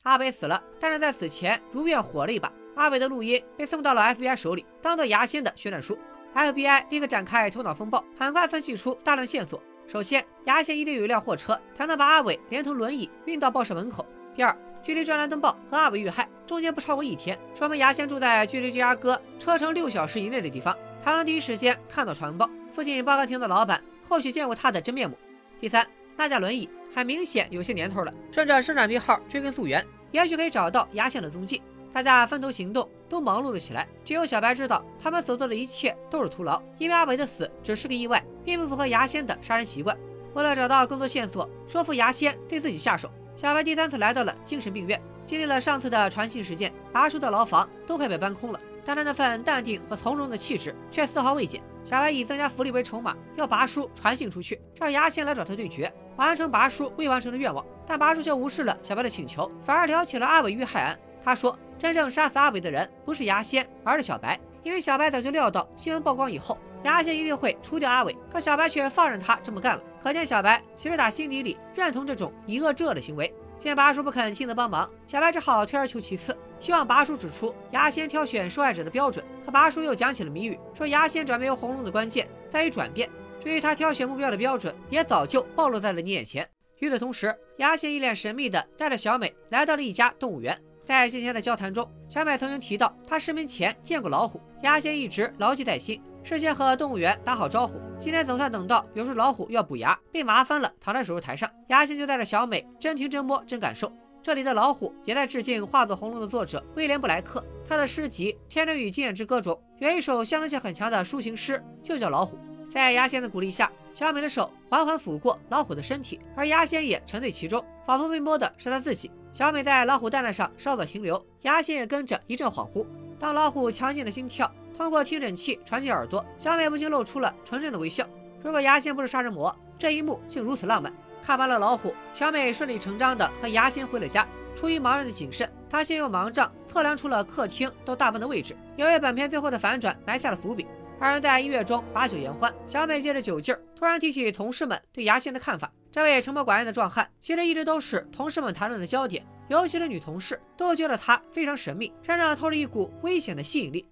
[0.05, 2.51] 阿伟死了，但是在死前如愿火了一把。
[2.75, 5.99] 阿伟的录音被送到了 FBI 手里，当做牙仙的宣战书。
[6.35, 9.63] FBI 立刻展开头脑风暴，很快分析出大量线索。
[9.87, 14.07] 首先，牙仙一定有一辆货车，才能把阿伟连同轮椅运到报社门口。
[14.35, 22.51] 第二，距离专栏登报和阿伟遇害中间不超过一天，说明牙仙住在距离芝加哥车程六小时以内的地方，才能第一时间看到传闻报。
[22.71, 25.17] 附近报刊亭的老板或许见过他的真面目。
[25.59, 31.63] 第三，那架轮椅很明显有些年头了，顺着生产编号追根溯源，也许可以找到牙仙的踪迹。
[31.91, 33.89] 大家分头行动，都忙碌了起来。
[34.05, 39.97] 只有小白知道，他们所做的一切都是徒劳，因为阿伟的死只是个意外，并不符合牙仙的杀人习惯。
[40.35, 43.09] 为了找到更多线索，说服牙仙对自己下手。
[43.37, 51.61] 小白第三次来到了精神病院，经历了上次的传信事件，拔叔的牢房都快被搬空了，但他那份淡定和从容的气质却丝毫未减。
[51.85, 57.63] 小白以增加福利为筹码，要拔叔传信出去，让牙仙来找他对决，完成拔叔未完成的愿望。
[57.85, 60.99] 但拔叔却无视了小白的请求，反而聊起了阿伟遇害案。
[61.23, 66.57] 他说，真正杀死阿伟的人不是牙仙，而是小白，因为小白早就料到新闻曝光以后。
[66.85, 69.83] 牙仙一定会除掉阿伟，可小白却放任他这么干了。
[70.05, 73.33] 可见小白其实打心底里认同这种以恶制恶的行为。
[73.57, 79.25] 见拔叔不肯亲自帮忙，小白只好退而求其次，希望拔叔指出牙仙挑选受害者的标准。
[79.47, 83.09] 可拔叔又讲起了谜语，说牙仙转变为红龙的关键在于转变。
[83.43, 86.47] 至于他挑选目标的标准，也早就暴露在了你眼前。
[86.81, 90.55] 与此同时，牙仙一脸神秘地带着小美来到了一家动物园。
[90.85, 96.03] 在先前的交谈中，小美曾经提到她失明前见过老虎，牙仙一直牢记在心。
[96.25, 101.49] 事先和动物园打好招呼，今天总算等到有只老虎要补牙，被麻翻了，躺在手术台上。
[101.69, 103.93] 牙仙就带着小美真听真摸真感受。
[104.23, 112.37] 这里的老虎也在致敬画作《红龙》的作者威廉布莱克，他的诗集《天真与经验之歌》中有一首象征性很强的抒情诗，就叫《老虎》。
[112.71, 119.11] 在牙仙的鼓励下，小美的手缓缓抚过老虎的身体，而牙仙也沉醉其中，仿佛被摸的是他自己。
[119.35, 122.87] 小美在老虎蛋蛋上稍作停留，牙仙也跟着一阵恍惚。
[123.19, 124.51] 当老虎强劲的心跳。
[124.77, 128.05] 通过听诊器传进耳朵，小美不禁露出了纯真的微笑。
[128.43, 130.93] 如果牙仙不是杀人魔，这一幕竟如此浪漫。
[131.23, 134.27] 看完了老虎，小美顺理成章的和牙仙回了家。
[134.57, 140.67] 出于盲人的谨慎，她先用盲杖测量出了客厅到大门的位置，也为本片最后的反转埋下了伏笔。
[141.01, 145.71] 二人在音乐中把酒言欢，小美借着酒劲儿，突然提起同事们对牙仙的看法。
[145.91, 153.87] 这位沉默寡言的壮汉，其实一直都是同事们谈论的焦点，尤其是女同事都觉得他非常神秘，身上透着一股危险的吸引力。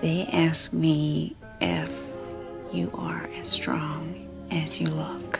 [0.00, 1.88] They ask me if
[2.72, 4.02] you are as strong
[4.50, 5.38] as you look.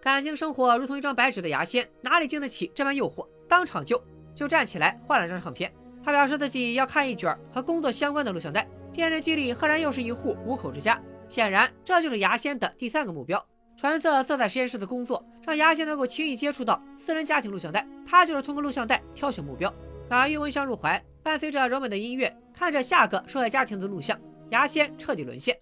[0.00, 3.26] 感情生活如同一张白纸的牙仙，哪里经得起这般诱惑？
[3.48, 4.02] 当场就
[4.34, 5.72] 就站起来换了张唱片。
[6.04, 8.66] 他表示自己要看一卷和工作相关的录像带。
[8.92, 13.44] 电视机里赫然又是一户五口之家，显然这就是牙仙的第三个目标。
[13.78, 19.72] 纯色色彩实验室的工作让牙仙能够轻易接触到私人家庭录像带，他就是通过录像带挑选目标。
[20.08, 24.18] 把玉温香入怀，伴随着柔美的音乐，看着下个受害家庭的录像，
[24.50, 25.56] 牙仙彻底沦陷。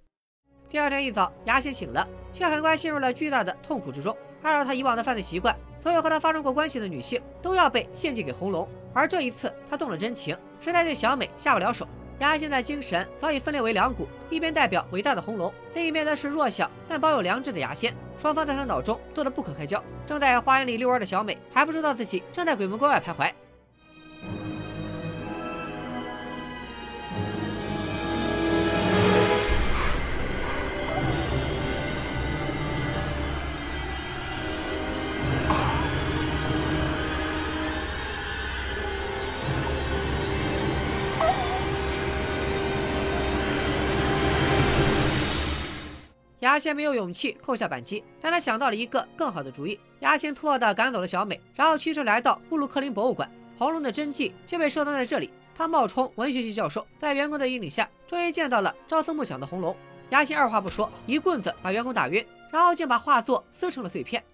[0.67, 4.17] 第二天一早，牙仙醒了，却很快陷入了巨大的痛苦之中。
[4.41, 8.67] 按照他以往的犯罪习惯，所有和他发生过关系的女性都要被献祭给红龙。
[8.95, 11.87] 而这一次，他动了真情，实在对小美下不了手。
[12.19, 17.95] 牙仙的精神早已分裂为两股，一边代表伟大的红龙，另一边则是弱小但保有良知的牙仙。
[18.17, 19.83] 双方在他脑中斗得不可开交。
[20.07, 23.31] 正在花园里遛弯的小美还不知道自己正在鬼门关外徘徊。
[46.57, 49.79] 牙仙没有勇气扣下扳机，但他想到了一个更好的主意。
[50.01, 53.31] 牙仙错的赶走了小美，然后驱车来到布鲁克林博物馆。
[53.59, 55.31] 红龙的真迹却被收藏在这里。
[55.55, 59.77] 他冒充文学系教授，在员工的引领下，终于见到了朝思暮想的红龙。
[60.09, 64.25] 牙仙二话不说，一棍子把员工打晕，然后竟把画作撕成了碎片。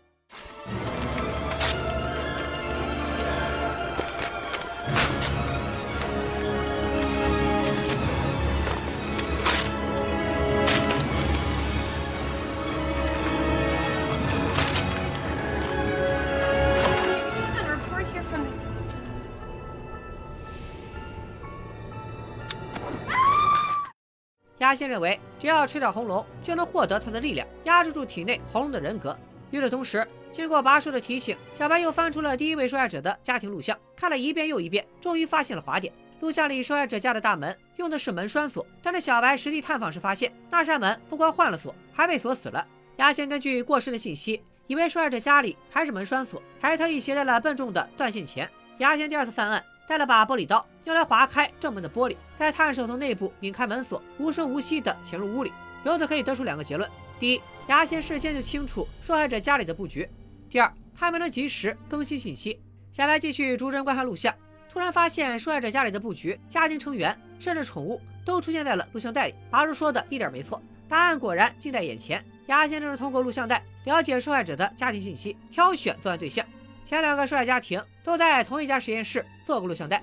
[24.72, 29.14] 牙仙认为，只要吃掉红龙，就能获得他的力量，压制住体内红龙的人格。
[29.50, 35.92] 与此同时，经过拔叔的提醒，小白又翻出了第一位受害者的家庭录像，看了一遍又一遍，终于发现了滑点。
[36.20, 42.66] 录像里受害者家的大门用的是门栓锁，但是小白实地探访时发现，那扇门不光换了锁，还被锁死了。
[42.96, 48.48] 牙仙根据过失的信息，以为受害者家里还是门栓锁，还特意携带了笨重的断线钳。
[48.78, 55.52] 牙仙第二次犯案，带了把玻璃刀，用来划开正门的玻璃，在探手从内部拧开门锁，无声无息地潜入屋里。
[55.84, 60.04] 由此可以得出两个结论：第一，牙仙事先就清楚受害者家里的布局；
[60.48, 62.60] 第二，他没能及时更新信息。
[62.90, 64.34] 小白继续逐帧观看录像，
[64.70, 69.34] 突然发现受害者家里的布局、家庭成员甚至宠物都出现在了录像带里。
[69.50, 72.24] 拔叔说的一点没错，答案果然近在眼前。
[72.46, 76.44] 牙仙正是通过录像带了解受害者的家庭信息，挑选作案对象。
[76.84, 80.02] 前两个受害家庭都在同一家实验室做过录像带。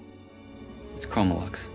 [1.07, 1.67] Chromolux.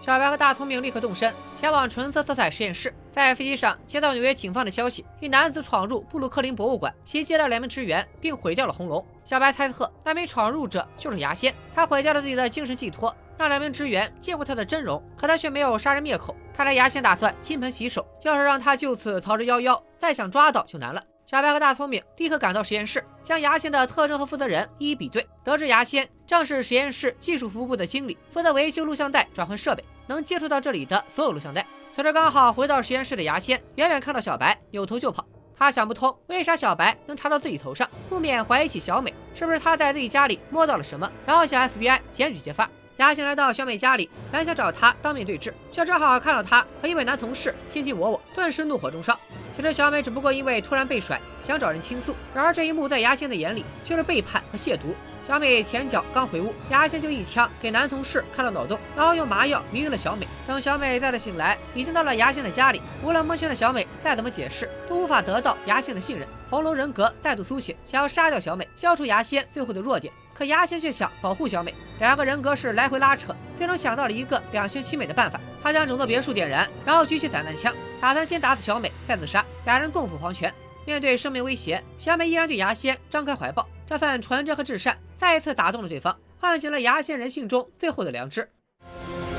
[0.00, 2.94] 小白和大聪明立刻动身，前往纯色色彩实验室。
[3.10, 9.02] 在飞机上接到纽约警方的消息，一男子闯入布鲁克林博物馆，袭击了两名职员，并毁掉了红龙。
[9.24, 16.36] 小白猜测那名闯入者就是牙仙，他毁掉了自己的精神寄托，让两名职员见过他的真容，可他却没有杀人灭口。
[16.54, 21.02] 看来牙仙打算金盆洗手，要是让他就此逃之夭夭，再想抓到就难了。
[21.26, 31.66] 小白和大聪明立刻赶到实验室，将牙仙的特征和负责人一一比对，得知牙仙正是实验室技术服务部的经理，负责维修录像带、转换设备，能接触到这里的所有录像带。
[31.90, 35.24] 此时刚好回到实验室的牙仙，远远看到小白，扭头就跑。
[35.56, 42.68] 他想不通为啥小白能查到自己头上，不免怀疑起小美是不是他在自己家里摸到了什么，然后向 FBI 检举揭发。
[42.98, 49.18] 牙仙来到小美家里，本想找她当面对质，却正好看到她和一位男同事卿卿我我，顿时怒火中烧。
[49.56, 52.14] 其实小美只不过因为突然被甩，想找人倾诉。
[52.32, 54.94] 然而这一幕在牙仙的眼里却是背叛和亵渎。
[55.26, 60.28] 小美前脚刚回屋，牙仙就一枪给男同事开了脑洞，然后用麻药迷晕了小美。
[60.46, 62.82] 等小美再次醒来，已经到了牙仙的家里。
[63.02, 66.28] 无论蒙圈的小美再怎么解释，都无法得到牙仙的信任。
[66.50, 70.12] 红龙人格再度苏醒，想要杀掉小美，消除牙仙最后的弱点。
[70.34, 75.40] 可牙仙却想保护小美，两个人格是来回拉扯，最终想到了一个两全其美的办法。
[75.62, 79.42] 他将整座别墅点燃，然后举起散弹枪，打算先打死小美，再自杀。
[79.64, 80.52] 俩人共赴黄泉。
[80.86, 88.48] 面对生命威胁，小美依然对牙仙张开怀抱，这份纯真和至善再一次打动了对方，唤醒了牙仙人性中最后的良知。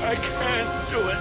[0.02, 1.18] I can't do it.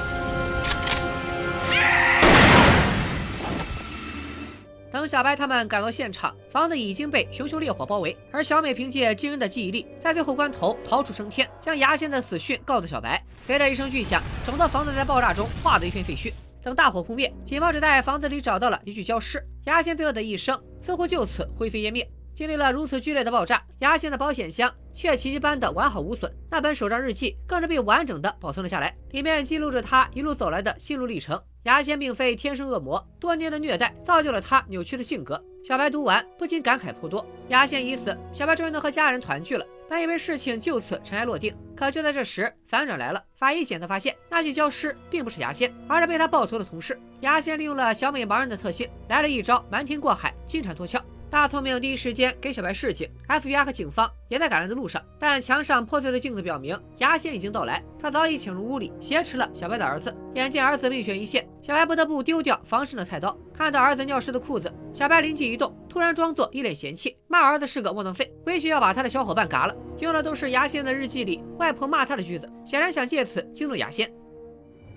[4.91, 13.21] 等小白他们赶到现场，房子已经被熊熊烈火包围，而小美凭借惊人的记忆力，在最后关头逃出升天，将牙仙的死讯告诉小白。
[13.45, 16.31] 随着一声巨响，整座房子在爆炸中化作一片废墟。
[16.61, 22.09] 等大火扑灭，警方只在房子里找到了一具焦尸，牙仙最后的一生似乎就此灰飞烟灭。
[22.35, 31.41] 经历了如此剧烈的爆炸，牙仙的保险箱却奇迹般的完好无损，那本手账日记更是被完整的保存了下来，里面记录着他一路走来的心路历程。
[31.63, 35.41] 牙仙并非天生恶魔，多年的虐待造就了他扭曲的性格。
[35.63, 37.25] 小白读完不禁感慨颇多。
[37.47, 43.23] 牙仙已死，小白终于能和家人团聚了，本以为事情就此尘埃落定，可就在这时，反转来了。
[43.37, 46.99] 法医检测发现，那具焦尸并不是牙仙，而是被他爆头的同事。
[47.21, 51.01] 牙仙利用了小美盲人的特性，来了一招瞒天过海，金蝉脱壳。
[51.29, 55.01] 大聪明第一时间给小白示警，FBI 和警方也在赶来的路上。
[55.19, 57.83] 但墙上破碎的镜子表明，牙仙已经到来。
[57.99, 60.15] 他早已潜入屋里，挟持了小白的儿子。
[60.35, 63.37] 眼见儿子命悬一线，小白不得不丢掉防身的菜刀。
[63.53, 69.75] 看到儿子尿湿的裤子，小白灵机一动，突然装作一脸嫌弃，骂儿子是个窝囊废，威胁要把他的小伙伴嘎了。
[69.99, 74.09] 用的都是牙仙的日记里外婆骂他的句子，显然想借此激怒牙仙。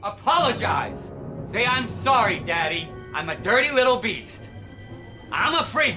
[0.03, 1.09] Apologize.
[1.51, 2.87] Say I'm sorry, Daddy.
[3.14, 4.48] I'm a dirty little beast.
[5.31, 5.95] I'm a freak.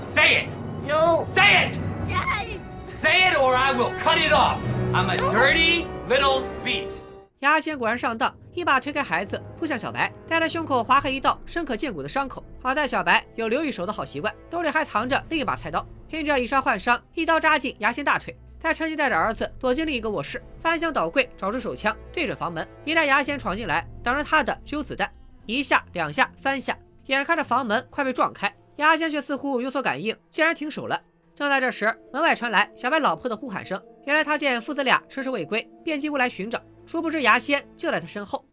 [0.00, 0.54] Say it!
[0.86, 1.24] No!
[1.26, 1.78] Say it!
[2.06, 2.46] Dad!
[2.88, 4.58] Say it or I will cut it off!
[4.92, 7.04] I'm a dirty little beast!
[7.40, 12.42] 牙仙果然上当，一把推开孩子，扑向小白，在他胸口划开一道深可见骨的伤口。
[12.62, 18.36] 好在小白有留一手的好习惯，兜里还藏着另一把菜刀，拼着以伤换伤，一刀扎进牙仙大腿。
[18.58, 22.66] 再趁机带着儿子躲进另一个卧室，翻箱倒柜找出手枪，对准房门。
[22.86, 25.10] 一旦牙仙闯进来，挡着他的只有子弹。
[25.44, 26.74] 一下，两下，三下，
[27.06, 28.50] 眼看着房门快被撞开。
[28.76, 31.00] 牙仙却似乎有所感应，竟然停手了。
[31.32, 33.80] 正在这时，门外传来小白老婆的呼喊声。
[34.04, 36.60] 原来他见父子俩迟迟未归，便进屋来寻找。
[36.84, 38.44] 殊不知牙仙就在他身后。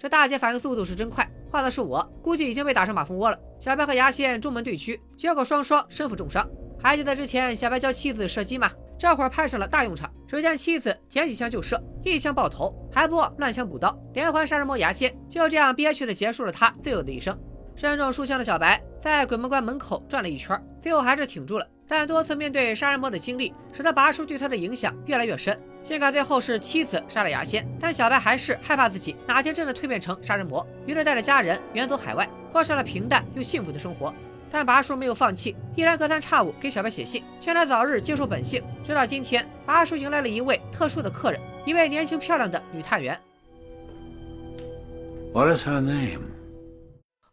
[0.00, 3.38] 这大姐反应速度是真快，换的是我，估计已经被打成马蜂窝了。
[3.60, 6.44] 小白和牙仙中门对狙，结果双双身负重伤。
[6.82, 8.70] 还记得之前小白教妻子射击吗？
[8.98, 10.10] 这会儿派上了大用场。
[10.26, 17.38] 只见妻子捡起枪就射，一枪爆头，还不乱枪补刀，连环杀人魔牙仙就这样憋屈的结束了他最后的一生。
[17.74, 21.66] 身中数枪的小白在鬼门关门口转了一圈，最后还是挺住了。
[21.88, 25.58] 但多次面对杀人魔的经历，使得拔叔对他的影响越来越深。
[25.82, 34.14] 尽管最后是妻子杀了牙仙，但小白还是害怕自己哪天真的蜕变成杀人魔，于是带着家人远走海外，过上了平淡又幸福的生活。
[34.50, 38.62] 但拔叔没有放弃，依然隔三差五给小白写信，劝他早日接受本性。
[38.84, 43.18] 直到今天，拔叔迎来了一位特殊的客人，一位年轻漂亮的女探员。
[45.32, 46.22] What is her name？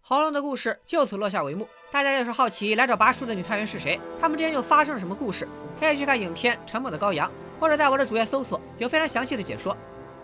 [0.01, 1.67] 喉咙的故事就此落下帷幕。
[1.91, 5.47] 大家要是好奇来找拔叔的女探员是谁，他们之间又发生了什么故事，
[5.79, 7.27] 可以去看影片《沉默的羔羊》，
[7.59, 9.75] 或者在我的主页搜索，有非常详细的解说。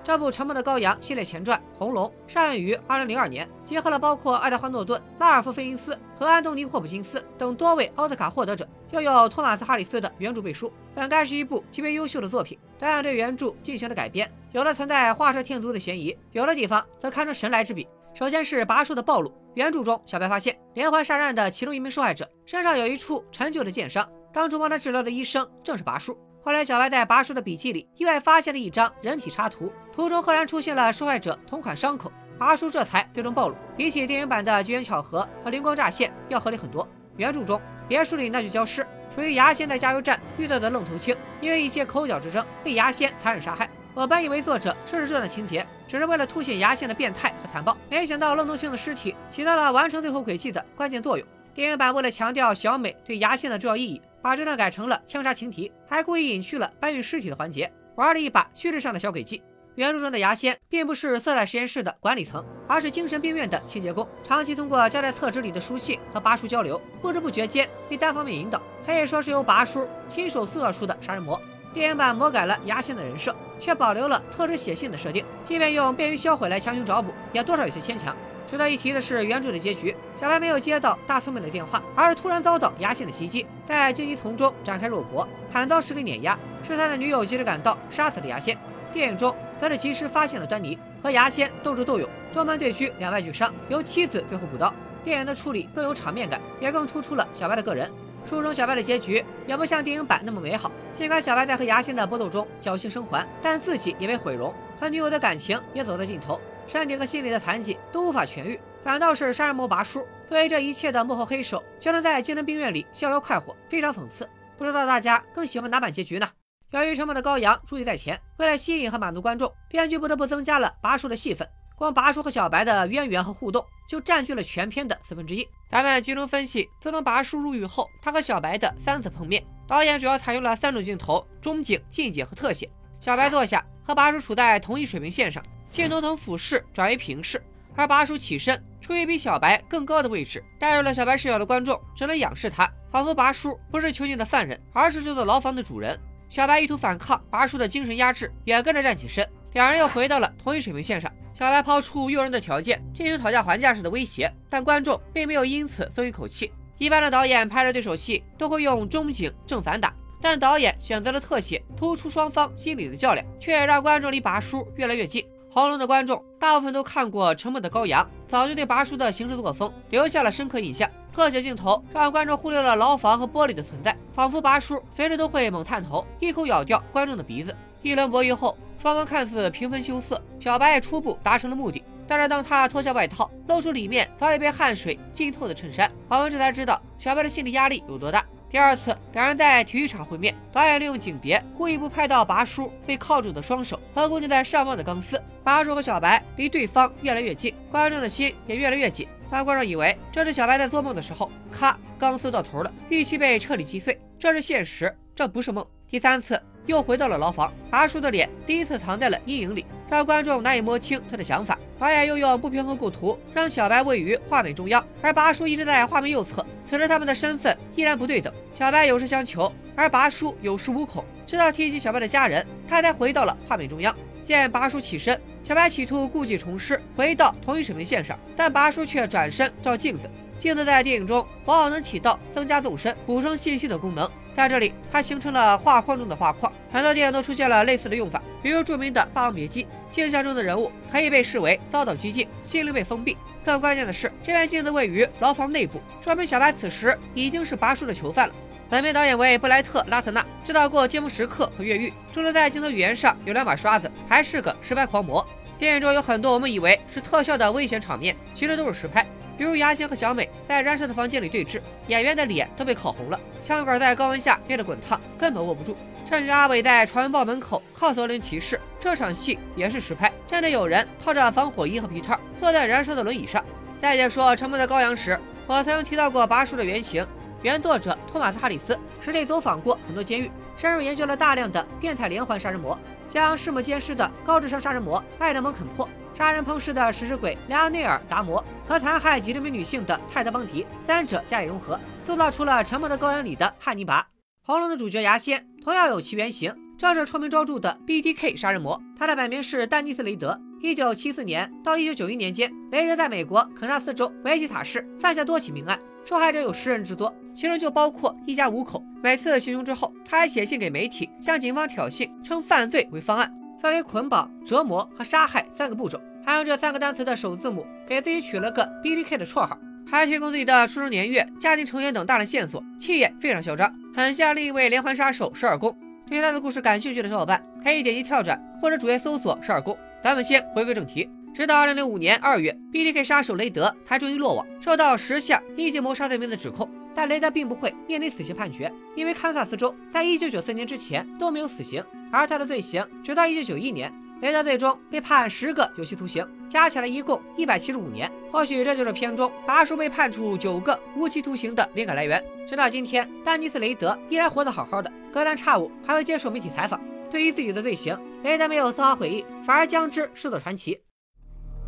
[0.03, 10.69] 这部《沉默的羔羊》系列前传《红龙》上映于2002年，结合了包括爱德华·诺顿、拉尔夫·费因斯和安东尼·霍普金斯等多位奥斯卡获得者，又有托马斯·哈里斯的原著背书。
[10.93, 17.87] 本该是一部极为优秀的作品，但对原著进行了改编，有的存在画蛇添足的嫌疑，有的地方则堪称神来之笔。
[18.13, 19.33] 首先是拔叔的暴露。
[19.53, 26.17] 原著中，小白发现连环杀人案的其中一名受害者身上有一处陈旧的剑伤，当初帮他治疗的医生正是拔叔。
[26.45, 32.11] 后来，小白在拔叔的笔记里意外发现了一张人体插图，图中赫然出现了受害者同款伤口。
[32.37, 36.85] 拔叔这才最终暴露，比起电影版的机缘巧合和灵光乍现要合理很多。
[37.15, 43.69] 原著中，别墅里那具焦尸属于牙仙在加油站遇到的愣头青，因为一些口角之争被牙仙残忍杀害。
[43.93, 51.25] 我本以为作者设置这段情节只是为了凸显牙仙的变态和残暴，没想到愣头青的尸体起到了完成最后轨迹的关键作用。
[51.53, 54.01] 电影版为了强调小美对牙仙的重要意义。
[54.23, 59.43] 把这段改成了枪杀情敌，还故意隐去了搬运尸体的环节，玩了一把叙事上的小诡计。
[59.75, 71.37] 原著中的牙仙并不是色彩实验室的管理层，而是精神病院的清洁工，长期通过交代厕纸里的书信和拔叔交流，不知不觉间被单方面引导，可以说是由拔叔亲手塑造出的杀人魔。
[71.73, 78.15] 电影版魔改了牙仙的人设，却保留了厕纸写信的设定，即便用便于销毁来强行找补，也多少有些牵强。
[78.49, 86.37] 值得一提的是，原著的结局，小白没有接到大聪明的电话，而是突然遭到牙仙的袭击，在荆棘丛中展开肉搏，惨遭实力碾压。
[86.63, 88.57] 是他的女友及时赶到，杀死了牙仙。
[88.91, 94.71] 电影中则是及时发现了端倪，和牙仙斗智斗勇，中门对狙，两败俱伤，由妻子最后补刀。
[95.03, 97.89] 电影的处理更有场面感，也更突出了小白的个人。
[98.25, 106.39] 书中小白的结局也不像电影版那么美好，尽管小白在和牙仙的搏斗中侥幸生还，但自己也被毁容，和女友的感情也走到尽头。
[106.67, 114.29] 身体和心理的残疾都无法痊愈，反倒是杀人魔拔叔作为这一切的幕后黑手，却能在精神病院里逍遥快活，非常讽刺。
[114.57, 116.29] 不知道大家更喜欢哪版结局呢？
[116.71, 121.47] 由于《沉默的羔羊》注意在前，为了吸引和满足观众，编剧不得不增加了拔叔的戏份。
[121.75, 125.47] 光拔叔和小白的渊源和互动就占据了全片的四分之一。
[125.69, 129.43] 咱们集中分析，自从拔叔入狱后，他和小白的三次碰面。
[129.67, 132.69] 导演主要采用了三种镜头：中景、近景和特写。
[132.99, 135.43] 小白坐下，和拔叔处在同一水平线上，
[135.73, 137.41] 镜头从俯视转为平视，
[137.75, 140.43] 而拔叔起身，处于比小白更高的位置。
[140.59, 145.99] 带入了小白视角的观众只能仰视他，仿佛拔叔不是囚禁的犯人，而是这座牢房的主人。
[146.29, 151.11] 小白意图反抗拔叔的精神压制，也跟着站起身，两人又回到了同一水平线上。
[151.33, 156.51] 小白抛出诱人的条件，进行讨价还价式的威胁，但观众并没有因此松一口气。
[156.77, 165.25] 一般的导演拍摄对手戏都会用中景正反打，但导演选择了特写，突出双方心理的较量，却也让观众离拔叔越来越近。
[165.53, 170.89] 红龙的观众大部分都看过《沉默的羔羊》，早就对拔叔的行事作风留下了深刻印象。
[171.13, 177.55] 特写镜头让观众忽略了牢房和玻璃的存在，仿佛拔叔随时都会猛探头，一口咬掉观众的鼻子。
[177.83, 178.57] 一轮博弈后。
[178.79, 181.81] 双方看似平分秋色，小白也初步达成了目的。
[182.05, 188.25] 但是当他脱下外套，露出里面早已被汗水浸透的衬衫，黄文这才知道小白的心理压力有多大。
[188.53, 195.19] 第二次，两人在体育场会面，导演利用景别，故意不拍到拔叔被铐住的双手和固定在上方的钢丝。
[195.43, 199.07] 拔叔和小白离对方越来越近，观众的心也越来越紧。
[199.27, 205.65] 当观众以为这是小白在做梦的时候，咔，钢丝到头了，预期被彻底击碎，这是现实，这不是梦。
[205.87, 206.39] 第三次。
[206.65, 211.57] 又回到了牢房，拔叔的脸第一次藏在了阴影里，让观众难以摸清他的想法。
[211.77, 216.45] 导演又用不平衡构图，让小白位于画面中央，而拔叔一直在画面右侧。
[216.65, 221.03] 此时他们的身份依然不对等，小白有事相求，而拔叔有恃无恐。
[221.25, 223.93] 直到提及小白的家人，他才回到了画面中央。
[224.23, 230.09] 见拔叔起身，小白企图故技重施，回到同一水平线上，但拔叔却转身照镜子。
[230.37, 234.09] 镜子在电影中往往能起到增加纵深、补充信息的功能。
[234.35, 243.17] 在这里，它形成了画框中的画框，很多电影都出现了类似的用法，比如著名的《霸王别姬》，镜像中的人物可以被视为遭到拘禁，心灵被封闭。
[243.45, 248.33] 更关键的是，这面镜子位于牢房内部，说明小白此时已经是拔叔的囚犯了。
[248.69, 255.23] 本片导演为布莱特·拉特纳，指导过《揭幕时刻》和《越狱》，除了在镜头语言上有两把刷子，还是个实拍狂魔。
[255.59, 259.05] 电影中有很多我们以为是特效的危险场面，其实都是实拍。
[259.37, 265.75] 比如牙仙和小美在燃烧的房间里对峙，演员的脸都被烤红了，枪管在高温下变得滚烫，根本握不住。
[266.07, 273.43] 甚至阿伟在传闻报门口铐索林骑士，这场戏也是实拍，真的有人套着防火衣和皮套坐在燃烧的轮椅上。
[273.77, 277.05] 在解说《沉默的羔羊》时，我曾经提到过拔叔的原型，
[277.41, 282.77] 原作者托马斯·哈里斯实地走访过很多监狱，深入研究了大量的变态连环杀人魔，
[283.07, 285.89] 将弑母奸尸的高智商杀人魔艾德蒙啃破。
[286.13, 294.01] 杀人烹尸的食尸鬼莱昂内尔·达摩和残害几十名女性的泰德·邦迪，三者加以融合，塑造出了《沉默的羔羊》里的汉尼拔。
[294.45, 298.79] 《红龙》的主角牙仙同样有其原型，正是臭名昭著的 BTK 杀人魔。
[298.97, 300.39] 他的本名是丹尼斯·雷德。
[300.61, 308.81] 1974年到1991年间，雷德在美国肯纳斯州维吉塔市犯下多起命案，受害者有十人之多，其中就包括一家五口。
[309.01, 313.29] 每次行凶之后，他还写信给媒体，向警方挑衅，称犯罪为方案。
[313.63, 319.57] 分为捆绑、折磨和杀害三个步骤，还用这三个单词的首字母给自己取了个 BDK 的绰号，
[319.89, 325.73] 还提供自己的出生年月、家庭成员等大量线索，气焰非常嚣张，很像另一位连环杀手十二宫。
[326.09, 329.77] 对他的故事感兴趣的小伙伴可以点击跳转或者主页搜索十二宫。
[330.01, 336.69] 咱们先回归正题，直到2005年2月，BDK 杀手雷德才终于落网，受到十项一级谋杀罪名的指控。
[336.95, 348.11] 但雷德并不会面临死刑判决，因为堪萨斯州在1994年之前都没有死刑，而他的罪行直到1991年，雷德最终被判十个有期徒刑，加起来一共175年。
[348.31, 352.23] 或许这就是片中拔叔被判处九个无期徒刑的灵感来源。
[352.47, 356.79] 直到今天，丹尼斯·雷德依然活得好好的，隔三差五还会接受媒体采访。
[357.11, 360.81] 对于自己的罪行，雷德没有丝毫悔意，反而将之视作传奇。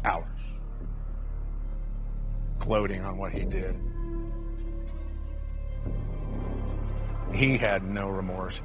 [0.03, 0.23] Hours
[2.59, 3.76] gloating on what he did.
[7.34, 8.55] He had no remorse.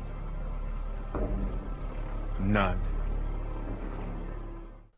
[2.40, 2.76] None.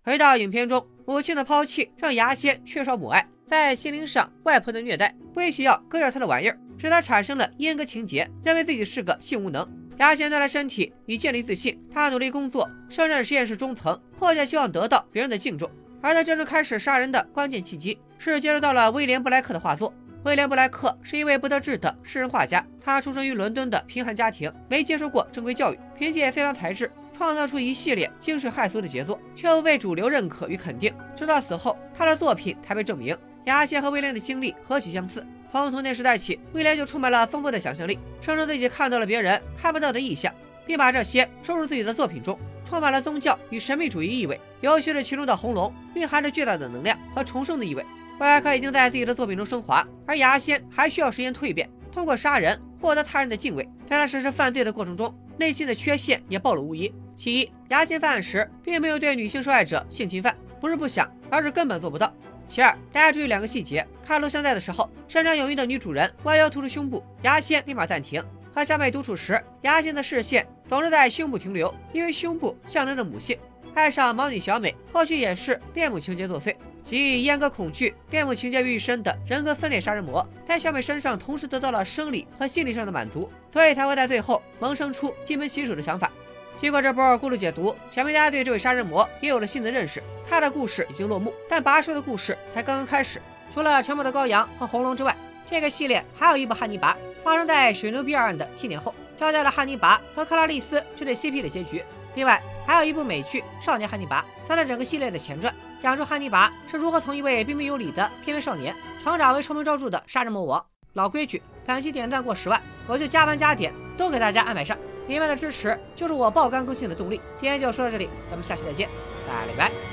[0.04, 9.66] 回到影片中，母亲的抛弃让牙仙缺少母爱，在心灵上，外婆的虐待威胁要割掉他的玩意儿，使他产生了阉割情节，认为自己是个性无能。
[9.98, 15.70] 牙仙锻炼身体以建立自信，他努力工作，升任实验室中层，迫切希望得到别人的敬重。
[16.00, 19.94] 而他真正开始杀人的关键契机，是接触到了威廉·布莱克的画作。
[20.24, 30.94] 威廉·布莱克是一位不得志的诗人画家，他出生于伦敦的贫寒家庭，没接受过正规教育，凭借非凡才智创造出一系列惊世骇俗的杰作，却不被主流认可与肯定。
[31.16, 33.16] 直到死后，他的作品才被证明。
[33.46, 40.32] 牙仙和威廉的经历何其相似，从童年时代起，威廉就充满了丰富的想象力，声称自己看到了别人看不到的异象，
[40.64, 47.84] 并把这些收入自己的作品中，充满了宗教与神秘主义意味，尤其是其中的红龙，蕴含着巨大的能量和重生的意味。
[48.18, 56.92] 布莱克已经在自己的作品中升华，而牙仙还需要时间蜕变，通过杀人获得他人的敬畏，在他实施犯罪的过程中，内心的缺陷也暴露无遗。
[57.16, 62.12] 其一，牙仙犯案时并没有对女性受害者性侵犯，不是不想，而是根本做不到。
[62.46, 68.22] 其二，大家注意两个细节：看录像带的时候，身穿泳衣的女主人弯腰突出胸部，牙仙立马暂停；
[68.54, 73.38] 和小美独处时，牙仙的视线总是在胸部停留，因为胸部象征着母性。
[73.74, 76.54] 爱上毛女小美，或许也是恋母情节作祟。
[76.82, 86.10] 即阉割恐惧、恋母情节于一身的人格分裂杀人魔，在小美身上同时得到了生理和心理上的满足，所以才会在最后萌生出金盆洗手的想法。
[86.56, 90.02] 经过这波咕噜解读，想必大家对这位杀人魔也有了新的认识。
[90.28, 93.22] 他的故事已经落幕，但拔叔的故事才刚刚开始。
[93.54, 95.16] 除了《沉默的羔羊》和《红龙》之外，
[95.46, 101.82] 这个系列还有一部《汉尼拔》，发生在水牛逼二案的七年后，交代了汉尼拔和克拉丽丝这对 CP 的结局。
[102.14, 110.64] 另外，还有一部美剧《少年汉尼拔》，算是整个系列的前传，讲述汉尼拔是如何从一位彬彬有礼的翩翩少年，成长为臭名昭著的杀人魔王。
[110.94, 114.76] 老规矩，本期点赞过十万，我就加班加点都给大家安排上。
[115.06, 117.20] 你们的支持就是我爆肝更新的动力。
[117.36, 118.88] 今天就说到这里，咱们下期再见，
[119.26, 119.91] 拜了个拜。